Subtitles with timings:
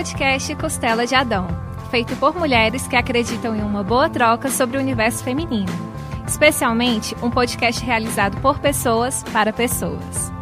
[0.00, 1.46] podcast Costela de Adão,
[1.90, 5.70] feito por mulheres que acreditam em uma boa troca sobre o universo feminino.
[6.26, 10.32] Especialmente um podcast realizado por pessoas para pessoas.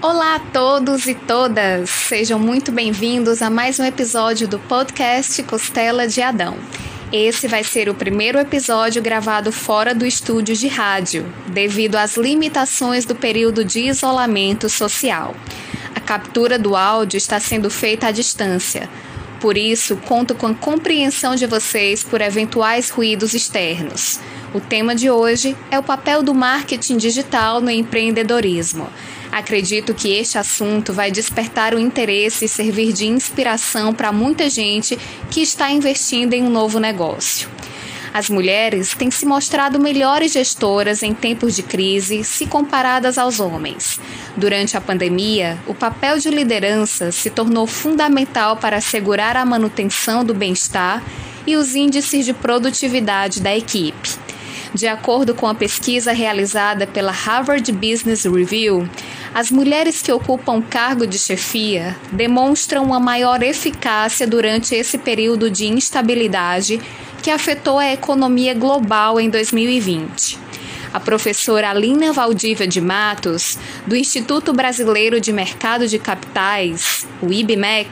[0.00, 1.90] Olá a todos e todas!
[1.90, 6.56] Sejam muito bem-vindos a mais um episódio do podcast Costela de Adão.
[7.12, 13.06] Esse vai ser o primeiro episódio gravado fora do estúdio de rádio, devido às limitações
[13.06, 15.34] do período de isolamento social.
[15.94, 18.90] A captura do áudio está sendo feita à distância.
[19.40, 24.20] Por isso, conto com a compreensão de vocês por eventuais ruídos externos.
[24.52, 28.86] O tema de hoje é o papel do marketing digital no empreendedorismo.
[29.30, 34.98] Acredito que este assunto vai despertar o interesse e servir de inspiração para muita gente
[35.30, 37.48] que está investindo em um novo negócio.
[38.12, 44.00] As mulheres têm se mostrado melhores gestoras em tempos de crise se comparadas aos homens.
[44.36, 50.34] Durante a pandemia, o papel de liderança se tornou fundamental para assegurar a manutenção do
[50.34, 51.02] bem-estar
[51.46, 54.16] e os índices de produtividade da equipe.
[54.74, 58.88] De acordo com a pesquisa realizada pela Harvard Business Review,
[59.34, 65.66] as mulheres que ocupam cargo de chefia demonstram uma maior eficácia durante esse período de
[65.66, 66.80] instabilidade
[67.22, 70.38] que afetou a economia global em 2020.
[70.92, 77.90] A professora Alina Valdívia de Matos, do Instituto Brasileiro de Mercado de Capitais, o IBMEC,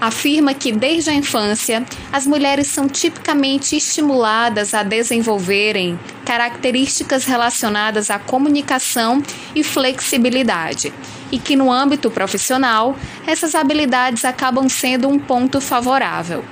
[0.00, 8.18] afirma que desde a infância as mulheres são tipicamente estimuladas a desenvolverem características relacionadas à
[8.18, 9.22] comunicação
[9.54, 10.92] e flexibilidade,
[11.30, 16.44] e que no âmbito profissional essas habilidades acabam sendo um ponto favorável.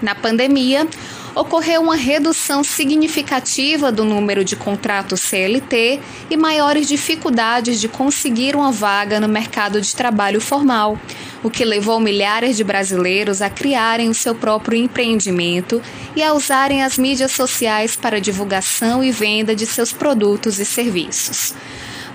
[0.00, 0.86] Na pandemia,
[1.34, 8.70] ocorreu uma redução significativa do número de contratos CLT e maiores dificuldades de conseguir uma
[8.70, 10.98] vaga no mercado de trabalho formal,
[11.42, 15.80] o que levou milhares de brasileiros a criarem o seu próprio empreendimento
[16.14, 21.54] e a usarem as mídias sociais para divulgação e venda de seus produtos e serviços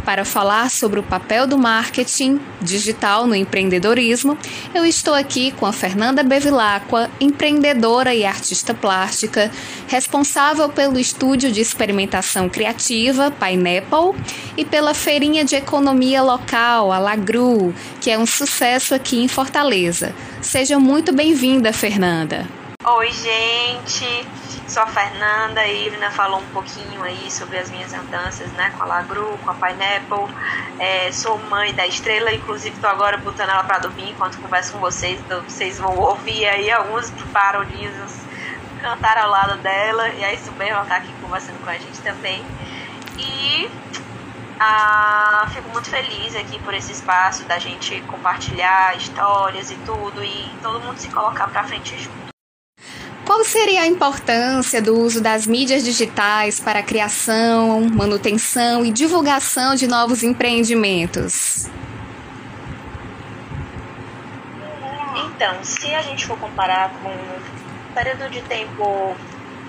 [0.08, 4.38] para falar sobre o papel do marketing digital no empreendedorismo,
[4.74, 9.52] eu estou aqui com a Fernanda Bevilacqua, empreendedora e artista plástica,
[9.86, 14.18] responsável pelo estúdio de experimentação criativa Pineapple
[14.56, 20.16] e pela feirinha de economia local, a Lagru, que é um sucesso aqui em Fortaleza.
[20.42, 22.48] Seja muito bem-vinda, Fernanda.
[22.90, 24.26] Oi, gente.
[24.66, 28.84] Sou a Fernanda, a Ivna falou um pouquinho aí sobre as minhas andanças né, com
[28.84, 30.34] a Lagru, com a Pineapple.
[30.80, 34.80] É, sou mãe da Estrela, inclusive estou agora botando ela para dormir enquanto converso com
[34.80, 35.20] vocês.
[35.20, 38.14] Então vocês vão ouvir aí alguns barulhinhos
[38.82, 40.08] cantar ao lado dela.
[40.08, 42.42] E aí super ela tá aqui conversando com a gente também.
[43.18, 43.70] E
[44.62, 50.50] ah, fico muito feliz aqui por esse espaço da gente compartilhar histórias e tudo e
[50.64, 52.37] todo mundo se colocar para frente junto.
[53.28, 59.76] Qual seria a importância do uso das mídias digitais para a criação, manutenção e divulgação
[59.76, 61.68] de novos empreendimentos?
[65.26, 69.14] Então, se a gente for comparar com um período de tempo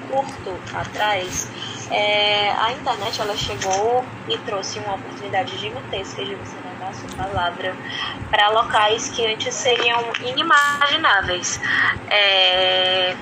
[0.09, 1.49] curto atrás,
[1.91, 6.57] é, a internet ela chegou e trouxe uma oportunidade gigantesca de você
[6.89, 7.77] a sua palavra
[8.31, 11.61] para locais que antes seriam inimagináveis.
[12.09, 13.17] É,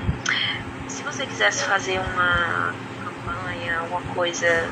[1.06, 2.74] você quisesse fazer uma
[3.04, 4.68] campanha, alguma coisa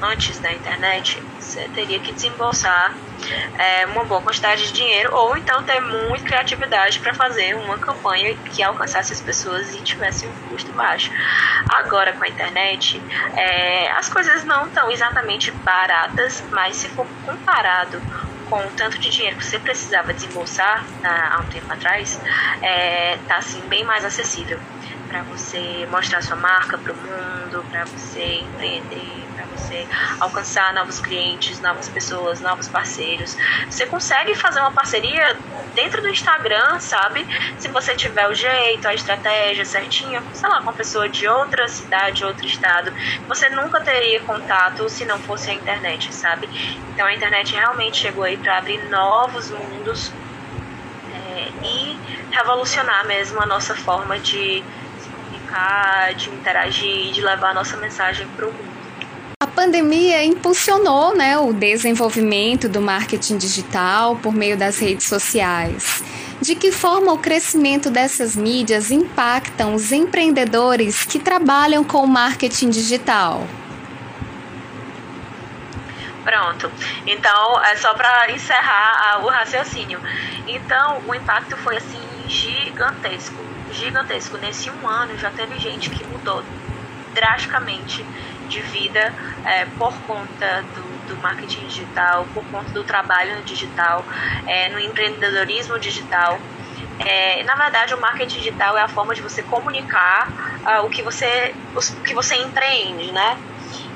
[0.00, 2.94] antes da internet, você teria que desembolsar
[3.58, 8.34] é, uma boa quantidade de dinheiro ou então ter muita criatividade para fazer uma campanha
[8.36, 11.10] que alcançasse as pessoas e tivesse um custo baixo.
[11.68, 13.02] Agora com a internet,
[13.36, 18.00] é, as coisas não estão exatamente baratas, mas se for comparado
[18.48, 22.66] com o tanto de dinheiro que você precisava desembolsar na, há um tempo atrás, está
[22.66, 24.58] é, tá, assim bem mais acessível
[25.08, 29.86] para você mostrar sua marca para o mundo, para você empreender, para você
[30.20, 33.36] alcançar novos clientes, novas pessoas, novos parceiros.
[33.68, 35.36] Você consegue fazer uma parceria
[35.74, 37.26] dentro do Instagram, sabe?
[37.58, 41.66] Se você tiver o jeito, a estratégia certinha, sei lá, com uma pessoa de outra
[41.68, 42.92] cidade, outro estado,
[43.26, 46.48] você nunca teria contato se não fosse a internet, sabe?
[46.92, 50.12] Então a internet realmente chegou aí para abrir novos mundos
[51.14, 51.98] é, e
[52.30, 54.62] revolucionar mesmo a nossa forma de
[55.48, 58.78] comunicar, de interagir, de levar a nossa mensagem para o mundo.
[59.40, 66.02] A pandemia impulsionou né, o desenvolvimento do marketing digital por meio das redes sociais.
[66.40, 72.70] De que forma o crescimento dessas mídias impactam os empreendedores que trabalham com o marketing
[72.70, 73.44] digital?
[76.22, 76.70] Pronto.
[77.06, 80.00] Então, é só para encerrar o raciocínio.
[80.46, 81.98] Então, o impacto foi assim
[82.28, 83.42] gigantesco,
[83.72, 84.36] gigantesco.
[84.38, 86.42] Nesse um ano já teve gente que mudou
[87.14, 88.04] drasticamente
[88.48, 89.12] de vida
[89.44, 94.04] é, por conta do, do, marketing digital, por conta do trabalho no digital,
[94.46, 96.38] é, no empreendedorismo digital.
[97.00, 100.28] É, na verdade, o marketing digital é a forma de você comunicar
[100.64, 103.38] uh, o, que você, o que você empreende, né?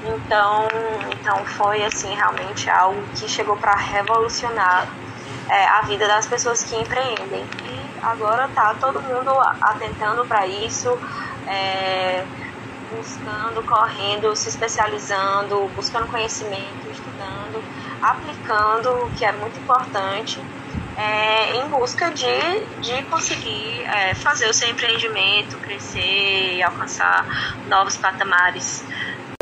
[0.04, 0.69] Então,
[1.10, 4.88] então foi assim realmente algo que chegou para revolucionar
[5.48, 7.44] é, a vida das pessoas que empreendem.
[8.02, 10.99] Agora tá todo mundo atentando para isso,
[11.46, 12.25] é,
[12.90, 17.62] buscando, correndo, se especializando, buscando conhecimento, estudando,
[18.02, 20.40] aplicando, que é muito importante.
[20.96, 27.25] É, em busca de, de conseguir é, fazer o seu empreendimento crescer e alcançar
[27.66, 28.84] novos patamares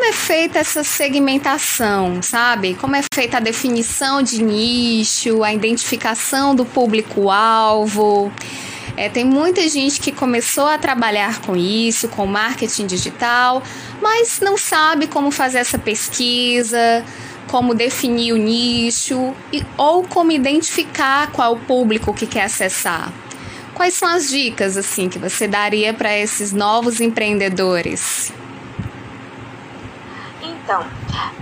[0.04, 2.74] é feita essa segmentação, sabe?
[2.74, 8.32] Como é feita a definição de nicho, a identificação do público-alvo?
[8.96, 13.62] É, tem muita gente que começou a trabalhar com isso, com marketing digital,
[14.00, 17.04] mas não sabe como fazer essa pesquisa,
[17.48, 23.12] como definir o nicho e, ou como identificar qual público que quer acessar.
[23.74, 28.32] Quais são as dicas assim que você daria para esses novos empreendedores?
[30.70, 30.86] Então,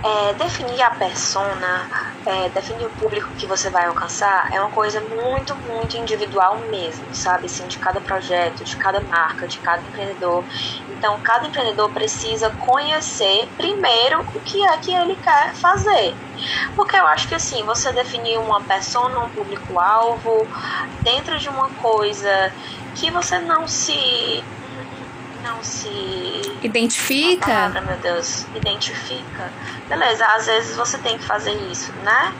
[0.03, 1.87] é, definir a persona,
[2.25, 7.05] é, definir o público que você vai alcançar é uma coisa muito, muito individual mesmo,
[7.13, 7.45] sabe?
[7.45, 10.43] Assim, de cada projeto, de cada marca, de cada empreendedor.
[10.89, 16.15] Então, cada empreendedor precisa conhecer primeiro o que é que ele quer fazer.
[16.75, 20.47] Porque eu acho que assim, você definir uma persona, um público-alvo,
[21.01, 22.51] dentro de uma coisa
[22.95, 24.43] que você não se
[25.43, 25.89] não se
[26.61, 27.45] identifica.
[27.45, 29.51] Palavra, meu Deus, identifica.
[29.87, 32.33] Beleza, às vezes você tem que fazer isso, né?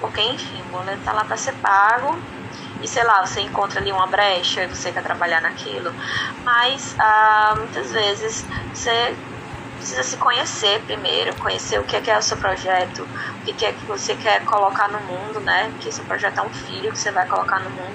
[0.00, 2.18] Porque, enfim, o boleto tá lá para ser pago
[2.82, 5.92] e sei lá, você encontra ali uma brecha e você quer trabalhar naquilo.
[6.44, 9.14] Mas ah, muitas vezes você
[9.84, 13.66] precisa se conhecer primeiro, conhecer o que é, que é o seu projeto, o que
[13.66, 15.70] é que você quer colocar no mundo, né?
[15.78, 17.94] Que seu projeto é um filho que você vai colocar no mundo.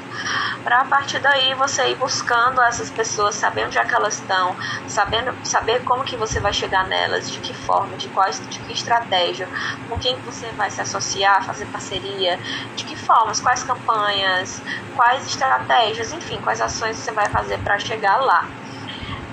[0.63, 4.55] Para a partir daí você ir buscando essas pessoas, saber onde é que elas estão,
[4.87, 8.71] sabendo, saber como que você vai chegar nelas, de que forma, de qual de que
[8.71, 9.49] estratégia,
[9.89, 12.37] com quem você vai se associar, fazer parceria,
[12.75, 14.61] de que formas, quais campanhas,
[14.95, 18.47] quais estratégias, enfim, quais ações você vai fazer para chegar lá.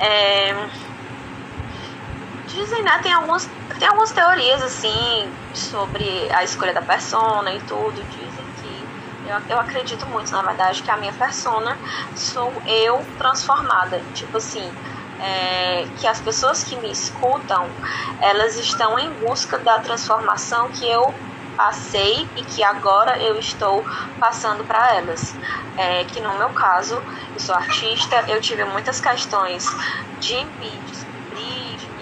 [0.01, 0.55] É,
[2.47, 2.99] dizem, né?
[3.03, 3.49] Tem algumas,
[3.79, 8.03] tem algumas teorias, assim, sobre a escolha da persona e tudo.
[8.11, 8.87] Dizem que.
[9.29, 11.77] Eu, eu acredito muito, na verdade, que a minha persona
[12.15, 14.01] sou eu transformada.
[14.15, 14.73] Tipo assim.
[15.19, 17.71] É, que as pessoas que me escutam
[18.21, 21.15] elas estão em busca da transformação que eu
[21.57, 23.83] passei e que agora eu estou
[24.21, 25.35] passando para elas.
[25.79, 27.03] É, que no meu caso,
[27.33, 29.67] eu sou artista, eu tive muitas questões
[30.21, 31.06] de me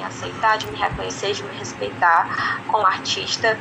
[0.04, 3.58] aceitar, de me reconhecer, de me respeitar como artista,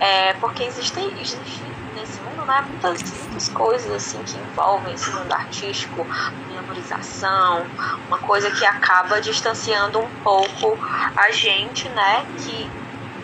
[0.00, 1.62] é, porque existem, existe
[1.94, 6.06] nesse mundo né, muitas, muitas coisas assim que envolvem esse mundo artístico,
[6.48, 7.66] memorização,
[8.06, 10.78] uma coisa que acaba distanciando um pouco
[11.16, 12.70] a gente, né, que,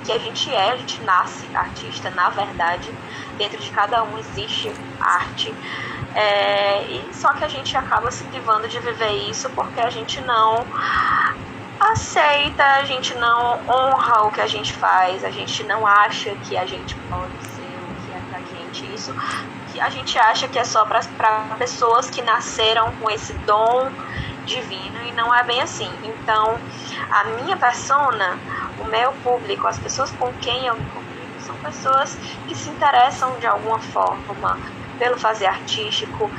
[0.04, 2.90] que a gente é, a gente nasce artista, na verdade,
[3.36, 5.54] dentro de cada um existe arte.
[6.14, 10.20] É, e só que a gente acaba se privando de viver isso porque a gente
[10.20, 10.66] não
[11.90, 16.56] aceita, a gente não honra o que a gente faz, a gente não acha que
[16.56, 18.94] a gente pode ser o que é pra gente.
[18.94, 19.14] Isso
[19.72, 21.00] que a gente acha que é só para
[21.58, 23.90] pessoas que nasceram com esse dom
[24.44, 25.90] divino e não é bem assim.
[26.04, 26.58] Então,
[27.10, 28.38] a minha persona,
[28.80, 33.38] o meu público, as pessoas com quem eu me comunico, são pessoas que se interessam
[33.38, 34.58] de alguma forma
[34.98, 36.30] pelo fazer artístico,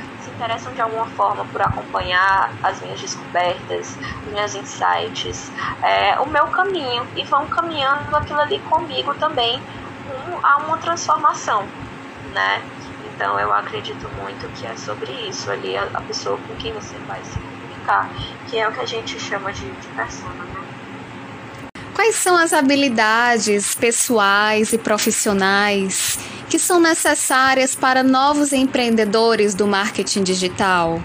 [0.44, 3.96] interessam de alguma forma por acompanhar as minhas descobertas,
[4.26, 5.50] os meus insights,
[5.82, 9.60] é, o meu caminho e vão caminhando aquilo ali comigo também
[10.42, 11.66] a uma transformação,
[12.34, 12.62] né?
[13.06, 16.94] Então eu acredito muito que é sobre isso ali a, a pessoa com quem você
[17.06, 18.10] vai se comunicar,
[18.48, 20.60] que é o que a gente chama de, de persona, né?
[21.94, 30.22] Quais são as habilidades pessoais e profissionais que são necessárias para novos empreendedores do marketing
[30.22, 31.00] digital?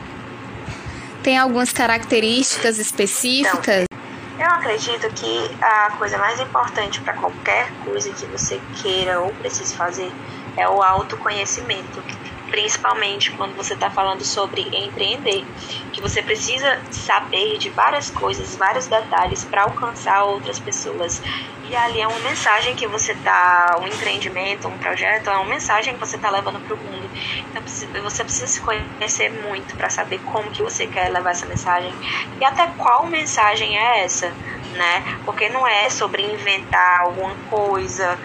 [1.23, 3.85] Tem algumas características específicas?
[3.91, 3.99] Então,
[4.39, 9.75] eu acredito que a coisa mais importante para qualquer coisa que você queira ou precise
[9.75, 10.11] fazer
[10.55, 12.01] é o autoconhecimento.
[12.49, 15.45] Principalmente quando você está falando sobre empreender,
[15.93, 21.21] que você precisa saber de várias coisas, vários detalhes para alcançar outras pessoas.
[21.69, 25.93] E ali é uma mensagem que você está, um empreendimento, um projeto, é uma mensagem
[25.93, 27.09] que você está levando para o mundo.
[27.49, 31.93] Então você precisa se conhecer muito para saber como que você quer levar essa mensagem
[32.39, 34.29] e até qual mensagem é essa,
[34.73, 35.19] né?
[35.25, 38.17] Porque não é sobre inventar alguma coisa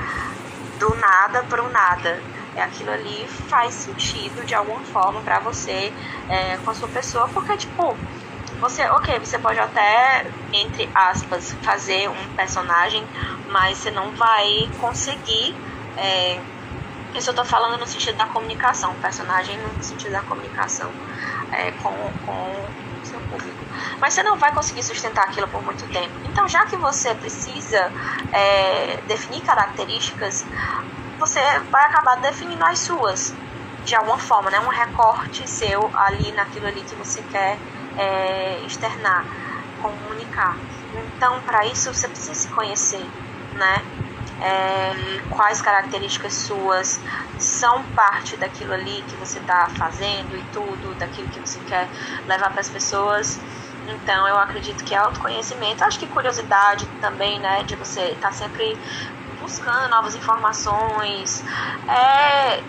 [0.79, 5.93] do nada para o nada aquilo ali faz sentido de alguma forma para você
[6.29, 7.97] é, com a sua pessoa, porque tipo,
[8.61, 13.05] você, ok, você pode até, entre aspas, fazer um personagem,
[13.51, 15.55] mas você não vai conseguir.
[15.97, 16.41] É,
[17.15, 20.91] isso eu tô falando no sentido da comunicação, personagem no sentido da comunicação
[21.53, 21.93] é, com,
[22.27, 23.65] com seu público.
[24.01, 26.13] Mas você não vai conseguir sustentar aquilo por muito tempo.
[26.25, 27.93] Então, já que você precisa
[28.33, 30.45] é, definir características,
[31.25, 31.41] você
[31.71, 33.35] vai acabar definindo as suas
[33.83, 34.61] de alguma forma, né?
[34.61, 37.59] Um recorte seu ali naquilo ali que você quer
[37.97, 39.25] é, externar,
[39.81, 40.57] comunicar.
[40.95, 43.05] Então, para isso você precisa se conhecer,
[43.55, 43.83] né?
[44.43, 47.01] É, quais características suas
[47.39, 51.89] são parte daquilo ali que você está fazendo e tudo, daquilo que você quer
[52.27, 53.41] levar para as pessoas.
[53.87, 58.79] Então, eu acredito que autoconhecimento, acho que curiosidade também, né, de você estar tá sempre
[59.45, 61.45] buscando novas informações.
[61.87, 62.63] É,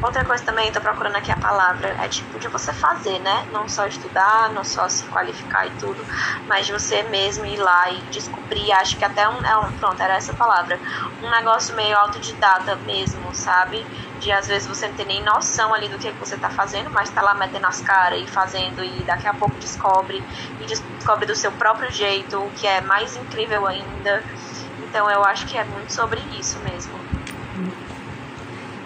[0.00, 3.46] outra coisa também, estou procurando aqui a palavra, é tipo de você fazer, né?
[3.52, 6.04] Não só estudar, não só se qualificar e tudo,
[6.46, 8.72] mas de você mesmo ir lá e descobrir.
[8.72, 10.78] Acho que até um, é um pronto, era essa palavra.
[11.22, 13.84] Um negócio meio autodidata mesmo, sabe?
[14.20, 16.88] De às vezes você não ter nem noção ali do que, que você está fazendo,
[16.90, 20.22] mas está lá metendo as caras e fazendo, e daqui a pouco descobre,
[20.60, 24.22] e descobre do seu próprio jeito, o que é mais incrível ainda.
[24.96, 26.94] Então eu acho que é muito sobre isso mesmo.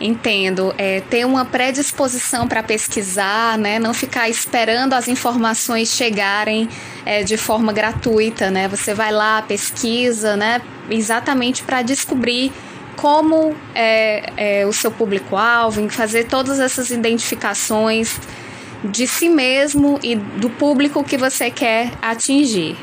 [0.00, 0.74] Entendo.
[0.76, 3.78] É, ter uma predisposição para pesquisar, né?
[3.78, 6.68] Não ficar esperando as informações chegarem
[7.06, 8.66] é, de forma gratuita, né?
[8.66, 10.60] Você vai lá, pesquisa, né?
[10.90, 12.52] Exatamente para descobrir
[12.96, 18.18] como é, é o seu público-alvo, fazer todas essas identificações
[18.82, 22.76] de si mesmo e do público que você quer atingir.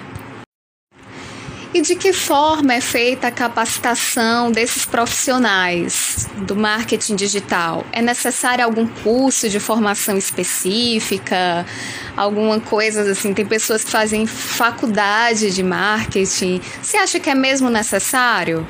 [1.77, 7.85] E de que forma é feita a capacitação desses profissionais do marketing digital?
[7.91, 11.67] É necessário algum curso de formação específica?
[12.15, 13.31] Alguma coisa assim?
[13.31, 16.59] Tem pessoas que fazem faculdade de marketing.
[16.81, 18.65] Você acha que é mesmo necessário?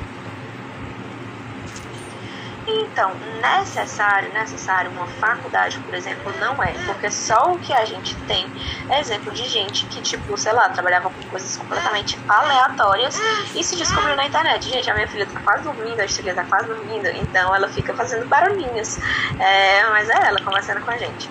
[2.70, 8.14] Então, necessário, necessário uma faculdade, por exemplo, não é, porque só o que a gente
[8.26, 8.46] tem
[8.90, 13.18] é exemplo de gente que, tipo, sei lá, trabalhava com coisas completamente aleatórias
[13.54, 14.68] e se descobriu na internet.
[14.68, 17.94] Gente, a minha filha tá quase dormindo, a Estrela tá quase dormindo, então ela fica
[17.94, 18.98] fazendo barulhinhos.
[19.40, 21.30] É, mas é ela conversando com a gente.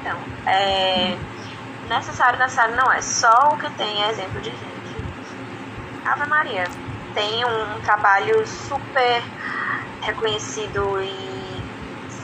[0.00, 1.18] Então, é,
[1.86, 4.72] necessário, necessário não é, só o que tem é exemplo de gente.
[6.06, 6.64] Ave Maria,
[7.14, 9.22] tem um trabalho super
[10.02, 11.62] reconhecido e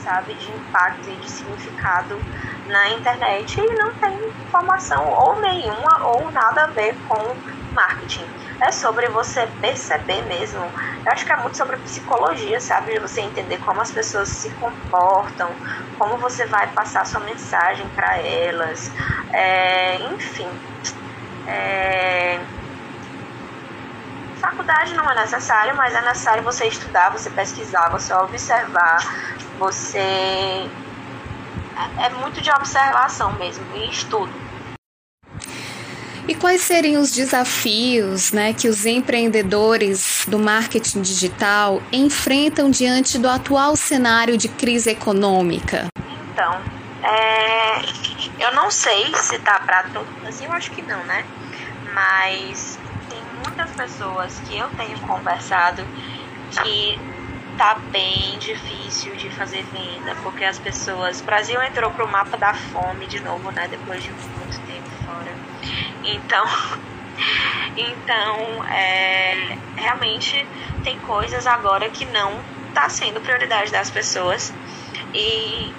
[0.03, 2.19] sabe de impacto e de significado
[2.67, 7.35] na internet e não tem formação ou nenhuma ou nada a ver com
[7.73, 8.25] marketing.
[8.61, 10.61] É sobre você perceber mesmo.
[11.05, 12.93] Eu acho que é muito sobre psicologia, sabe?
[12.93, 15.49] De você entender como as pessoas se comportam,
[15.97, 18.91] como você vai passar sua mensagem para elas.
[19.31, 20.47] É, enfim.
[21.47, 22.39] É,
[24.39, 28.99] Faculdade não é necessário, mas é necessário você estudar, você pesquisar, você observar,
[29.57, 29.99] você.
[29.99, 34.31] É, é muito de observação mesmo, e estudo.
[36.27, 43.27] E quais seriam os desafios né, que os empreendedores do marketing digital enfrentam diante do
[43.27, 45.87] atual cenário de crise econômica?
[46.31, 46.61] Então,
[47.03, 47.81] é,
[48.39, 51.25] eu não sei se está para todo assim, eu acho que não, né?
[51.93, 52.77] Mas
[53.59, 55.85] muitas pessoas que eu tenho conversado
[56.63, 56.97] que
[57.57, 61.19] tá bem difícil de fazer venda, porque as pessoas.
[61.19, 63.67] O Brasil entrou pro mapa da fome de novo, né?
[63.67, 65.35] Depois de muito tempo fora.
[66.03, 66.45] Então.
[67.75, 70.45] Então, é, realmente
[70.83, 72.41] tem coisas agora que não
[72.73, 74.53] tá sendo prioridade das pessoas.
[75.13, 75.71] E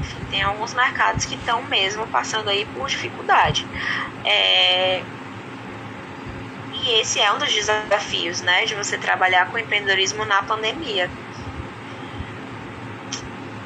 [0.00, 3.66] enfim, tem alguns mercados que estão mesmo passando aí por dificuldade.
[4.24, 5.02] É,
[6.92, 11.10] esse é um dos desafios, né, de você trabalhar com empreendedorismo na pandemia.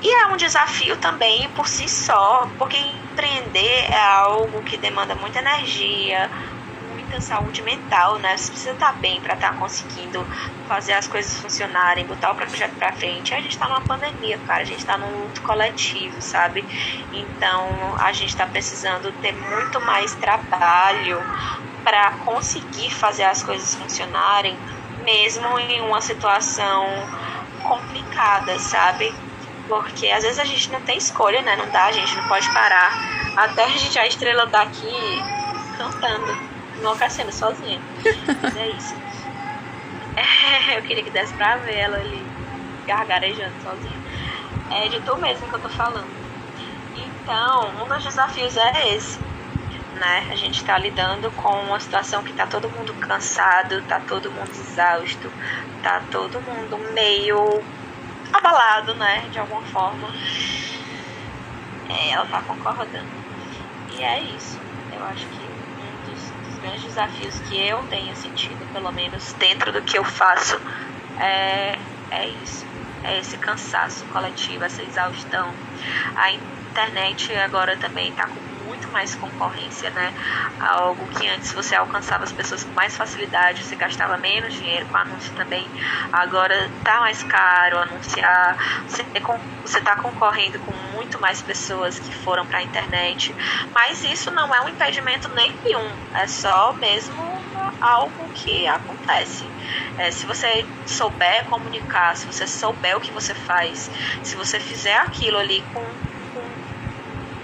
[0.03, 5.39] E é um desafio também por si só, porque empreender é algo que demanda muita
[5.39, 6.29] energia,
[6.93, 8.37] muita saúde mental, né?
[8.37, 10.27] Você precisa estar bem para estar tá conseguindo
[10.67, 13.33] fazer as coisas funcionarem, botar o projeto para frente.
[13.33, 16.65] A gente está numa pandemia, cara, a gente está num luto coletivo, sabe?
[17.13, 21.21] Então a gente está precisando ter muito mais trabalho
[21.83, 24.57] para conseguir fazer as coisas funcionarem,
[25.05, 26.85] mesmo em uma situação
[27.63, 29.13] complicada, sabe?
[29.69, 31.57] Porque às vezes a gente não tem escolha, né?
[31.57, 32.93] Não dá, a gente não pode parar.
[33.37, 35.23] Até a gente a estrela daqui
[35.77, 36.37] cantando,
[36.79, 37.81] enlouquecendo sozinha.
[38.43, 38.95] Mas é isso.
[40.15, 42.23] É, eu queria que desse pra ver ela ali
[42.87, 44.03] gargarejando sozinha.
[44.71, 46.07] É de tu mesmo que eu tô falando.
[46.95, 49.19] Então, um dos desafios é esse.
[50.03, 50.27] Né?
[50.33, 54.51] A gente está lidando com uma situação que tá todo mundo cansado, tá todo mundo
[54.51, 55.31] exausto,
[55.81, 57.63] tá todo mundo meio
[58.33, 59.29] abalado, né?
[59.31, 60.09] De alguma forma.
[61.89, 63.07] É, ela tá concordando.
[63.97, 64.59] E é isso.
[64.93, 69.71] Eu acho que um dos, dos grandes desafios que eu tenho sentido, pelo menos dentro
[69.71, 70.61] do que eu faço,
[71.21, 71.79] é,
[72.11, 72.67] é isso.
[73.05, 75.55] É esse cansaço coletivo, essa exaustão.
[76.17, 78.52] A internet agora também tá com
[78.93, 80.13] mais concorrência, né?
[80.61, 84.97] Algo que antes você alcançava as pessoas com mais facilidade, você gastava menos dinheiro com
[84.97, 85.67] anúncio também.
[86.13, 88.57] Agora tá mais caro anunciar,
[88.87, 93.35] você está concorrendo com muito mais pessoas que foram para a internet,
[93.75, 97.23] mas isso não é um impedimento nenhum, é só mesmo
[97.81, 99.45] algo que acontece.
[99.99, 103.91] É, se você souber comunicar, se você souber o que você faz,
[104.23, 106.12] se você fizer aquilo ali com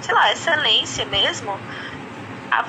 [0.08, 1.54] sei lá, excelência mesmo,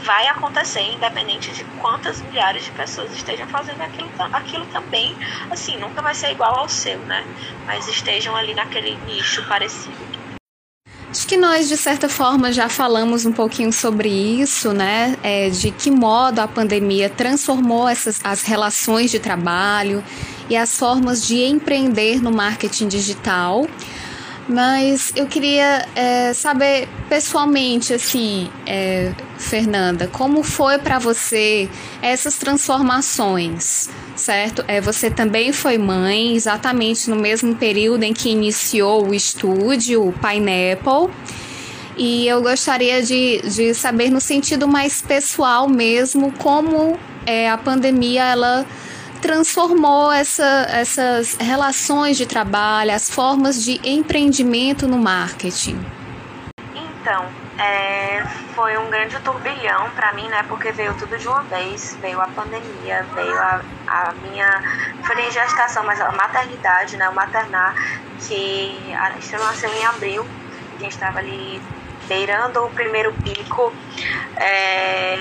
[0.03, 5.15] vai acontecer, independente de quantas milhares de pessoas estejam fazendo aquilo, aquilo também,
[5.49, 7.25] assim, nunca vai ser igual ao seu, né?
[7.65, 9.95] Mas estejam ali naquele nicho parecido.
[11.09, 15.17] Acho que nós, de certa forma, já falamos um pouquinho sobre isso, né?
[15.23, 20.03] É, de que modo a pandemia transformou essas, as relações de trabalho
[20.49, 23.65] e as formas de empreender no marketing digital.
[24.49, 31.69] Mas eu queria é, saber pessoalmente, assim, é, Fernanda, como foi para você
[32.01, 34.65] essas transformações, certo?
[34.67, 40.11] É, você também foi mãe, exatamente no mesmo período em que iniciou o estúdio, o
[40.13, 41.13] Pineapple.
[41.95, 48.23] E eu gostaria de, de saber, no sentido mais pessoal mesmo, como é, a pandemia
[48.23, 48.65] ela
[49.21, 55.79] transformou essa, essas relações de trabalho, as formas de empreendimento no marketing?
[56.75, 57.25] Então,
[57.57, 58.23] é,
[58.55, 60.43] foi um grande turbilhão para mim, né?
[60.47, 64.61] Porque veio tudo de uma vez, veio a pandemia, veio a, a minha
[65.05, 67.09] foi em gestação, mas a maternidade, né?
[67.09, 67.73] O maternar
[68.27, 70.25] que a gente nasceu em abril,
[70.77, 71.61] a gente estava ali
[72.07, 73.73] beirando o primeiro pico.
[74.37, 75.17] É,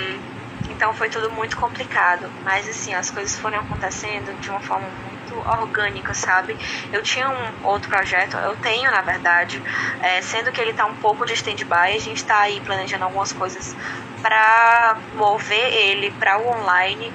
[0.78, 2.30] então foi tudo muito complicado.
[2.44, 6.56] Mas assim, as coisas foram acontecendo de uma forma muito orgânica, sabe?
[6.92, 9.60] Eu tinha um outro projeto, eu tenho na verdade,
[10.00, 13.32] é, sendo que ele está um pouco de stand-by, a gente está aí planejando algumas
[13.32, 13.74] coisas
[14.22, 17.12] para mover ele para o online,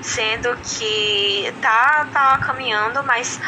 [0.00, 3.38] sendo que tá, tá caminhando, mas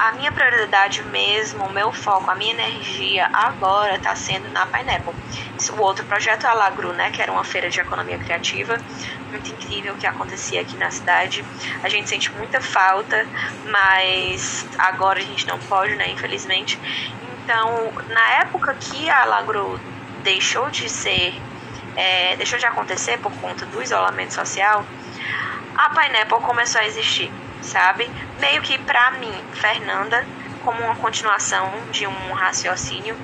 [0.00, 5.12] a minha prioridade mesmo, o meu foco, a minha energia agora está sendo na Pineapple.
[5.76, 8.78] O outro projeto é a Lagru, né, que era uma feira de economia criativa,
[9.28, 11.44] muito incrível que acontecia aqui na cidade.
[11.82, 13.28] A gente sente muita falta,
[13.66, 16.80] mas agora a gente não pode, né, infelizmente.
[17.44, 19.78] Então, na época que a Lagru
[20.22, 21.34] deixou de ser,
[21.94, 24.82] é, deixou de acontecer por conta do isolamento social,
[25.76, 27.30] a Pineapple começou a existir
[27.62, 28.10] sabe?
[28.38, 30.26] Meio que para mim, Fernanda,
[30.64, 33.16] como uma continuação de um raciocínio,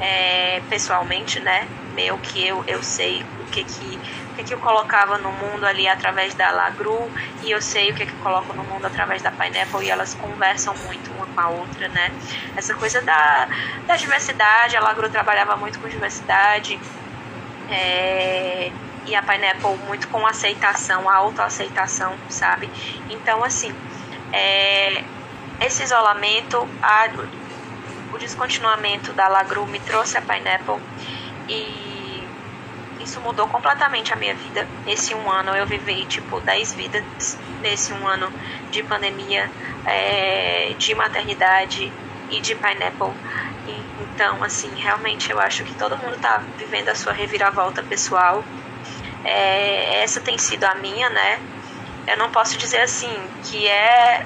[0.00, 1.66] é, pessoalmente, né?
[1.94, 4.00] Meu que eu, eu sei o que que,
[4.32, 7.10] o que que eu colocava no mundo ali através da Lagru
[7.42, 10.12] e eu sei o que que eu coloco no mundo através da Pineapple e elas
[10.14, 12.12] conversam muito uma com a outra, né?
[12.54, 13.48] Essa coisa da,
[13.86, 16.78] da diversidade, a Lagru trabalhava muito com diversidade,
[17.70, 18.70] é,
[19.06, 22.68] e a Pineapple muito com aceitação, autoaceitação, sabe?
[23.08, 23.74] Então, assim,
[24.32, 25.04] é,
[25.60, 27.08] esse isolamento, a,
[28.12, 30.80] o descontinuamento da Lagru me trouxe a Pineapple
[31.48, 32.26] e
[33.00, 34.66] isso mudou completamente a minha vida.
[34.84, 37.04] Nesse um ano eu vivi, tipo, 10 vidas
[37.62, 38.32] nesse um ano
[38.70, 39.48] de pandemia,
[39.84, 41.92] é, de maternidade
[42.30, 43.12] e de Pineapple.
[44.16, 48.42] Então, assim, realmente eu acho que todo mundo está vivendo a sua reviravolta pessoal
[49.26, 51.40] é, essa tem sido a minha, né?
[52.06, 53.12] Eu não posso dizer assim
[53.44, 54.24] que é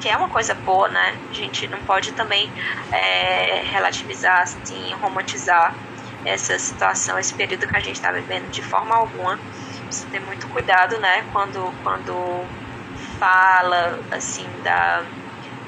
[0.00, 1.18] que é uma coisa boa, né?
[1.30, 2.52] A gente não pode também
[2.92, 5.74] é, relativizar, assim, romantizar
[6.24, 9.38] essa situação, esse período que a gente está vivendo de forma alguma.
[9.86, 12.46] precisa ter muito cuidado, né, quando, quando
[13.18, 15.04] fala, assim, da,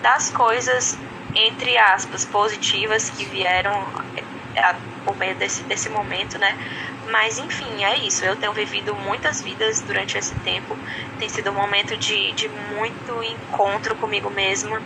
[0.02, 0.98] das coisas,
[1.34, 3.72] entre aspas, positivas que vieram
[4.54, 6.56] é, por meio desse, desse momento, né,
[7.10, 8.24] mas enfim, é isso.
[8.24, 10.76] Eu tenho vivido muitas vidas durante esse tempo.
[11.18, 14.80] Tem sido um momento de, de muito encontro comigo mesma.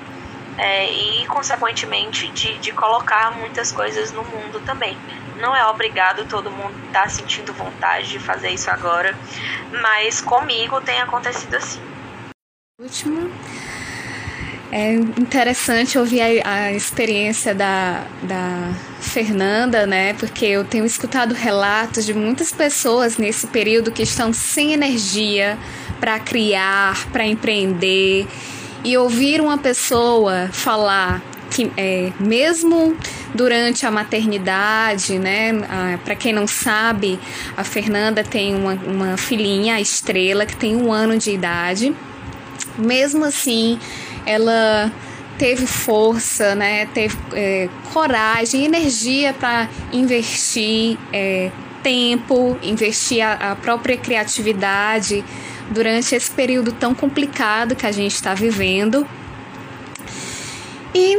[0.58, 4.96] É, e, consequentemente, de, de colocar muitas coisas no mundo também.
[5.38, 9.16] Não é obrigado todo mundo estar tá sentindo vontade de fazer isso agora,
[9.80, 11.80] mas comigo tem acontecido assim.
[12.78, 13.30] Último.
[14.72, 20.14] É interessante ouvir a, a experiência da, da Fernanda, né?
[20.14, 25.58] Porque eu tenho escutado relatos de muitas pessoas nesse período que estão sem energia
[25.98, 28.28] para criar, para empreender.
[28.84, 32.96] E ouvir uma pessoa falar que é, mesmo
[33.34, 35.98] durante a maternidade, né?
[36.04, 37.18] Para quem não sabe,
[37.56, 41.92] a Fernanda tem uma, uma filhinha, a Estrela, que tem um ano de idade.
[42.78, 43.78] Mesmo assim,
[44.26, 44.92] ela
[45.40, 51.50] teve força, né, teve é, coragem, energia para investir é,
[51.82, 55.24] tempo, investir a, a, própria criatividade
[55.70, 59.06] durante esse período tão complicado que a gente está vivendo.
[60.94, 61.18] E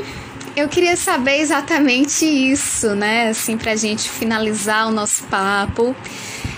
[0.55, 5.95] eu queria saber exatamente isso, né, assim, para a gente finalizar o nosso papo.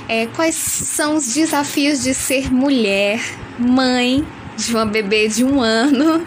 [0.10, 3.22] É, quais são os desafios de ser mulher,
[3.58, 6.26] mãe de uma bebê de um ano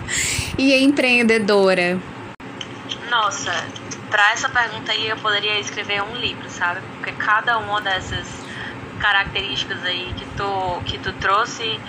[0.59, 1.99] e empreendedora?
[3.11, 3.53] Nossa,
[4.11, 6.81] para essa pergunta aí eu poderia escrever um livro, sabe?
[6.97, 8.27] Porque cada uma dessas
[8.99, 11.81] características aí que tu, que tu trouxe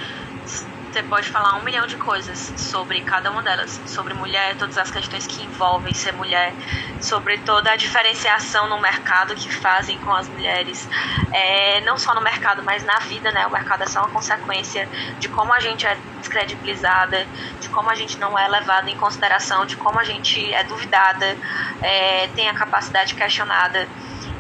[0.98, 4.90] você pode falar um milhão de coisas sobre cada uma delas, sobre mulher, todas as
[4.90, 6.52] questões que envolvem ser mulher,
[7.00, 10.90] sobre toda a diferenciação no mercado que fazem com as mulheres,
[11.32, 13.46] é, não só no mercado, mas na vida, né?
[13.46, 17.28] O mercado é só uma consequência de como a gente é descredibilizada,
[17.62, 21.38] de como a gente não é levada em consideração, de como a gente é duvidada,
[21.80, 23.88] é, tem a capacidade questionada.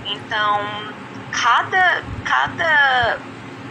[0.07, 0.65] Então,
[1.31, 3.19] cada, cada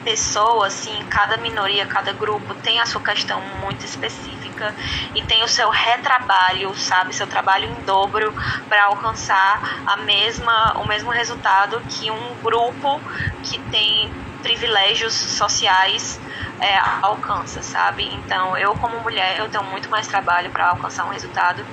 [0.06, 4.72] pessoa, assim, cada minoria, cada grupo tem a sua questão muito específica
[5.16, 8.32] e tem o seu retrabalho, sabe, seu trabalho em dobro
[8.68, 13.00] para alcançar a mesma, o mesmo resultado que um grupo
[13.42, 14.08] que tem
[14.44, 16.20] privilégios sociais
[16.60, 18.08] é, alcança, sabe?
[18.14, 21.66] Então, eu como mulher, eu tenho muito mais trabalho para alcançar um resultado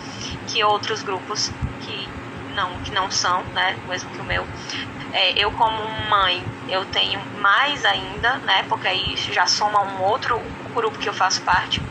[0.47, 1.51] que outros grupos
[2.53, 4.45] não, que não são, né, mesmo que o meu,
[5.13, 8.65] é, eu como mãe, eu tenho mais ainda, né?
[8.67, 10.41] Porque aí já soma um outro
[10.73, 11.81] grupo que eu faço parte,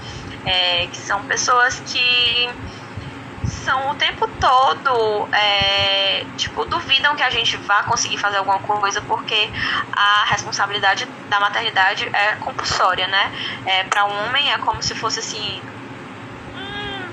[0.45, 2.51] é, que são pessoas que
[3.47, 9.01] são o tempo todo, é, tipo, duvidam que a gente vá conseguir fazer alguma coisa
[9.03, 9.49] porque
[9.93, 13.33] a responsabilidade da maternidade é compulsória, né?
[13.67, 15.63] É, Para um homem é como se fosse assim,
[16.57, 17.09] hum,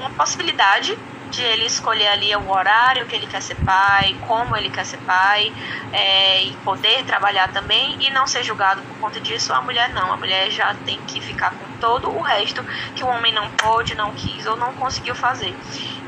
[0.00, 0.98] uma possibilidade
[1.28, 4.98] de ele escolher ali o horário que ele quer ser pai, como ele quer ser
[4.98, 5.52] pai,
[5.92, 9.52] é, e poder trabalhar também e não ser julgado por conta disso.
[9.52, 12.64] A mulher não, a mulher já tem que ficar com todo o resto
[12.94, 15.54] que o homem não pôde, não quis ou não conseguiu fazer.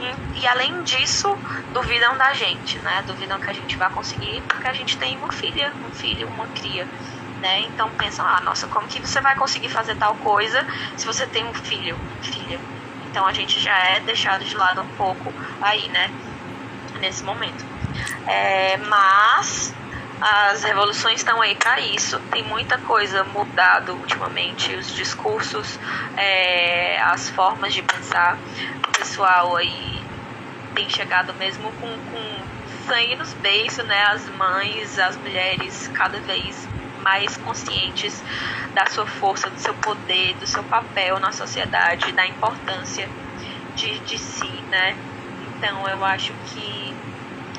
[0.01, 1.37] E, e além disso,
[1.73, 3.03] duvidam da gente, né?
[3.07, 6.47] Duvidam que a gente vai conseguir porque a gente tem uma filha, um filho, uma
[6.49, 6.87] cria.
[7.41, 7.63] Né?
[7.63, 11.43] Então pensam, ah, nossa, como que você vai conseguir fazer tal coisa se você tem
[11.47, 12.61] um filho, filha?
[13.11, 16.11] Então a gente já é deixado de lado um pouco aí, né?
[17.01, 17.65] Nesse momento.
[18.27, 19.75] É, mas
[20.21, 22.21] as revoluções estão aí para isso.
[22.31, 25.79] Tem muita coisa mudado ultimamente, os discursos,
[26.17, 28.39] é, as formas de pensar.
[28.87, 30.01] O pessoal aí
[30.75, 34.05] tem chegado mesmo com, com sangue nos beiços, né?
[34.05, 36.69] As mães, as mulheres cada vez
[37.03, 38.23] mais conscientes
[38.75, 43.09] da sua força, do seu poder, do seu papel na sociedade, da importância
[43.75, 44.97] de, de si, né?
[45.57, 46.95] Então eu acho que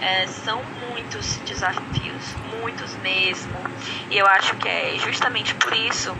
[0.02, 3.60] é, são muitos desafios, muitos mesmo.
[4.10, 6.16] E eu acho que é justamente por isso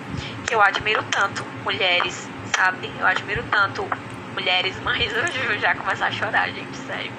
[0.48, 2.92] que eu admiro tanto mulheres, sabe?
[3.00, 3.88] Eu admiro tanto
[4.34, 5.12] mulheres mães.
[5.12, 7.12] Hoje eu já começar a chorar, gente, sério.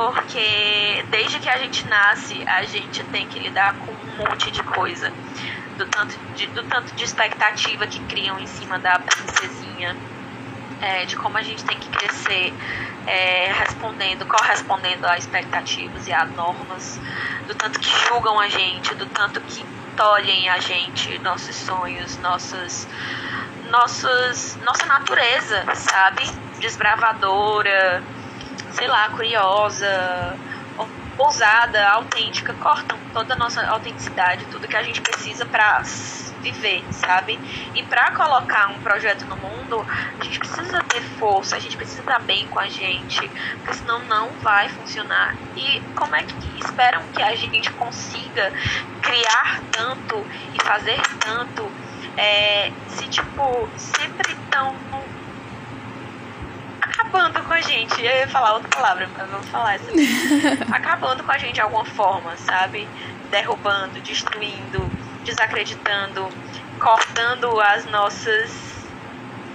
[0.00, 4.62] Porque desde que a gente nasce, a gente tem que lidar com um monte de
[4.62, 5.12] coisa.
[5.76, 9.94] Do tanto de, do tanto de expectativa que criam em cima da princesinha,
[10.80, 12.54] é, de como a gente tem que crescer
[13.06, 16.98] é, respondendo, correspondendo a expectativas e a normas,
[17.46, 19.62] do tanto que julgam a gente, do tanto que
[19.98, 22.88] tolhem a gente, nossos sonhos, nossas,
[23.68, 26.22] nossas, nossa natureza, sabe?
[26.58, 28.02] Desbravadora,
[28.72, 30.36] sei lá, curiosa,
[31.18, 35.82] ousada, autêntica, cortam toda a nossa autenticidade, tudo que a gente precisa para
[36.40, 37.38] viver, sabe?
[37.74, 39.84] E para colocar um projeto no mundo,
[40.18, 43.28] a gente precisa ter força, a gente precisa estar bem com a gente,
[43.58, 45.36] porque senão não vai funcionar.
[45.56, 48.52] E como é que esperam que a gente consiga
[49.02, 51.70] criar tanto e fazer tanto
[52.16, 54.74] é, se, tipo, sempre tão
[57.10, 58.00] acabando com a gente.
[58.00, 59.90] Eu ia falar outra palavra, mas vamos falar essa.
[60.72, 62.88] acabando com a gente de alguma forma, sabe?
[63.30, 64.90] Derrubando, destruindo,
[65.24, 66.28] desacreditando,
[66.78, 68.70] cortando as nossas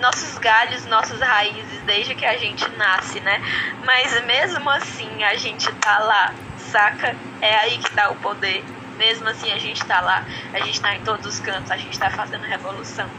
[0.02, 3.42] nossos galhos, nossas raízes desde que a gente nasce, né?
[3.86, 7.16] Mas mesmo assim a gente tá lá, saca?
[7.42, 8.64] É aí que tá o poder.
[8.98, 11.98] Mesmo assim a gente tá lá, a gente tá em todos os cantos, a gente
[11.98, 13.10] tá fazendo revolução.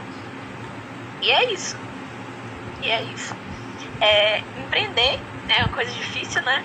[1.21, 1.75] E é isso.
[2.81, 3.35] E é isso.
[3.99, 6.63] É, empreender é uma coisa difícil, né?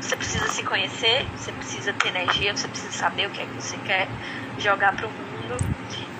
[0.00, 3.54] Você precisa se conhecer, você precisa ter energia, você precisa saber o que é que
[3.54, 4.08] você quer
[4.58, 5.56] jogar para o mundo.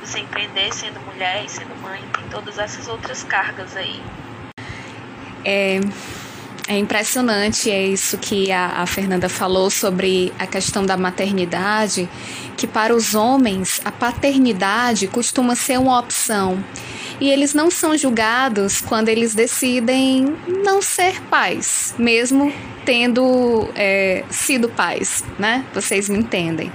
[0.01, 4.03] Você empreender sendo mulher e sendo mãe, tem todas essas outras cargas aí.
[5.45, 5.81] É,
[6.69, 12.09] é impressionante, é isso que a, a, Fernanda falou sobre a questão da maternidade,
[12.57, 16.63] que para os homens a paternidade costuma ser uma opção
[17.23, 22.53] e eles não são julgados quando eles decidem não ser pais, mesmo
[22.85, 25.65] tendo é, sido pais, né?
[25.73, 26.73] Vocês me entendem.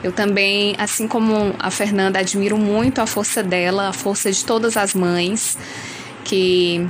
[0.00, 4.76] Eu também, assim como a Fernanda, admiro muito a força dela, a força de todas
[4.76, 5.58] as mães,
[6.22, 6.88] que,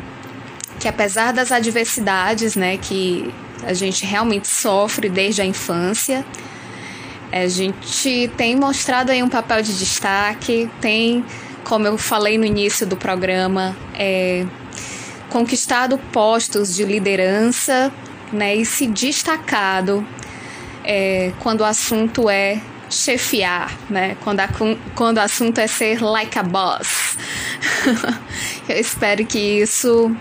[0.78, 3.32] que apesar das adversidades, né, que
[3.64, 6.22] a gente realmente sofre desde a infância,
[7.32, 11.24] a gente tem mostrado aí um papel de destaque, tem
[11.64, 14.46] como eu falei no início do programa, é,
[15.28, 17.92] conquistado postos de liderança
[18.32, 20.06] né, e se destacado
[20.84, 24.16] é, quando o assunto é chefiar, né?
[24.24, 24.48] Quando, a,
[24.96, 27.16] quando o assunto é ser like a boss.
[28.68, 30.14] eu espero que isso,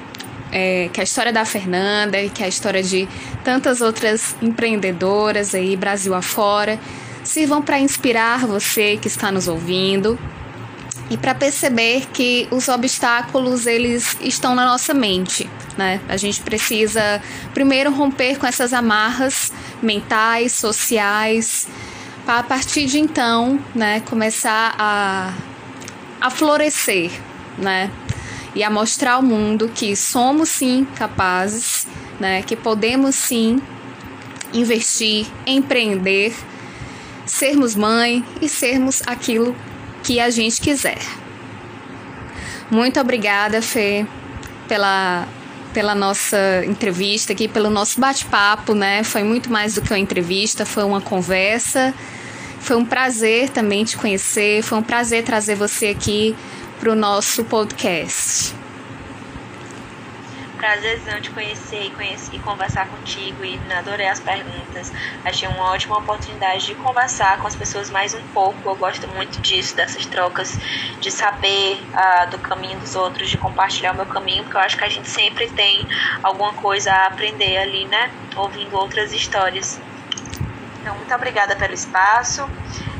[0.51, 3.07] é, que a história da Fernanda e que a história de
[3.43, 6.79] tantas outras empreendedoras aí, Brasil afora,
[7.23, 10.17] sirvam para inspirar você que está nos ouvindo
[11.09, 15.99] e para perceber que os obstáculos eles estão na nossa mente, né?
[16.07, 17.21] A gente precisa
[17.53, 21.67] primeiro romper com essas amarras mentais, sociais,
[22.25, 25.33] para a partir de então, né, começar a,
[26.21, 27.11] a florescer,
[27.57, 27.89] né?
[28.53, 31.87] E a mostrar ao mundo que somos sim capazes,
[32.19, 32.43] né?
[32.43, 33.59] Que podemos sim
[34.53, 36.35] investir, empreender,
[37.25, 39.55] sermos mãe e sermos aquilo
[40.03, 40.99] que a gente quiser.
[42.69, 44.05] Muito obrigada, Fê,
[44.67, 45.27] pela,
[45.73, 49.03] pela nossa entrevista aqui, pelo nosso bate-papo, né?
[49.03, 51.93] Foi muito mais do que uma entrevista, foi uma conversa.
[52.59, 56.35] Foi um prazer também te conhecer, foi um prazer trazer você aqui
[56.79, 58.58] para o nosso podcast
[60.59, 64.91] prazerzão te conhecer e, conhecer e conversar contigo e adorei as perguntas.
[65.23, 68.69] Achei uma ótima oportunidade de conversar com as pessoas mais um pouco.
[68.69, 70.57] Eu gosto muito disso, dessas trocas,
[70.99, 74.77] de saber uh, do caminho dos outros, de compartilhar o meu caminho, porque eu acho
[74.77, 75.87] que a gente sempre tem
[76.21, 78.11] alguma coisa a aprender ali, né?
[78.35, 79.79] Ouvindo outras histórias.
[80.81, 82.49] Então, muito obrigada pelo espaço,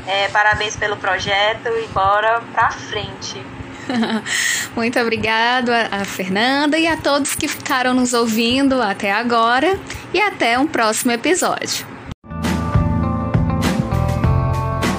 [0.06, 3.59] é, parabéns pelo projeto e bora pra frente.
[4.74, 9.78] Muito obrigada a Fernanda e a todos que ficaram nos ouvindo até agora
[10.12, 11.86] e até um próximo episódio.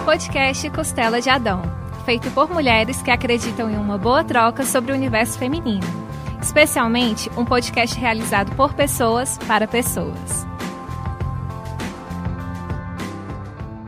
[0.06, 1.62] Podcast Costela de Adão,
[2.06, 5.88] feito por mulheres que acreditam em uma boa troca sobre o universo feminino.
[6.41, 10.50] Especialmente um podcast realizado por pessoas para pessoas.